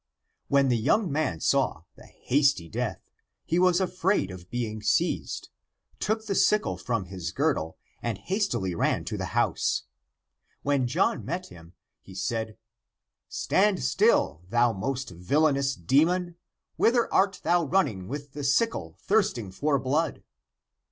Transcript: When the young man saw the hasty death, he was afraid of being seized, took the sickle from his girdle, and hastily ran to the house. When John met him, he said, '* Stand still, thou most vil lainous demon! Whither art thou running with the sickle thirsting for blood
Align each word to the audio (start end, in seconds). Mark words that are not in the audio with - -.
When 0.47 0.69
the 0.69 0.77
young 0.79 1.11
man 1.11 1.41
saw 1.41 1.83
the 1.95 2.07
hasty 2.07 2.67
death, 2.67 3.03
he 3.45 3.59
was 3.59 3.79
afraid 3.79 4.31
of 4.31 4.49
being 4.49 4.81
seized, 4.81 5.49
took 5.99 6.25
the 6.25 6.33
sickle 6.33 6.75
from 6.75 7.05
his 7.05 7.29
girdle, 7.31 7.77
and 8.01 8.17
hastily 8.17 8.73
ran 8.73 9.05
to 9.05 9.15
the 9.15 9.35
house. 9.37 9.83
When 10.63 10.87
John 10.87 11.23
met 11.23 11.49
him, 11.49 11.73
he 11.99 12.15
said, 12.15 12.57
'* 12.95 13.29
Stand 13.29 13.83
still, 13.83 14.41
thou 14.49 14.73
most 14.73 15.11
vil 15.11 15.43
lainous 15.43 15.75
demon! 15.75 16.35
Whither 16.77 17.07
art 17.13 17.39
thou 17.43 17.65
running 17.65 18.07
with 18.07 18.31
the 18.33 18.43
sickle 18.43 18.97
thirsting 19.03 19.51
for 19.51 19.77
blood 19.77 20.23